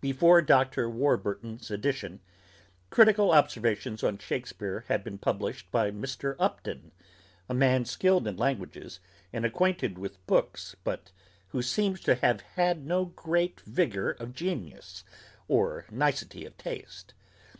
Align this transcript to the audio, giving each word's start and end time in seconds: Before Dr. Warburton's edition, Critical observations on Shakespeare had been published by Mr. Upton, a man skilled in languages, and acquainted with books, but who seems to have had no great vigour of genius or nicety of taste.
Before 0.00 0.42
Dr. 0.42 0.90
Warburton's 0.90 1.70
edition, 1.70 2.18
Critical 2.90 3.30
observations 3.30 4.02
on 4.02 4.18
Shakespeare 4.18 4.84
had 4.88 5.04
been 5.04 5.18
published 5.18 5.70
by 5.70 5.92
Mr. 5.92 6.34
Upton, 6.40 6.90
a 7.48 7.54
man 7.54 7.84
skilled 7.84 8.26
in 8.26 8.36
languages, 8.36 8.98
and 9.32 9.44
acquainted 9.46 9.96
with 9.96 10.26
books, 10.26 10.74
but 10.82 11.12
who 11.50 11.62
seems 11.62 12.00
to 12.00 12.16
have 12.16 12.40
had 12.40 12.86
no 12.88 13.04
great 13.04 13.60
vigour 13.60 14.16
of 14.18 14.34
genius 14.34 15.04
or 15.46 15.86
nicety 15.92 16.44
of 16.44 16.58
taste. 16.58 17.14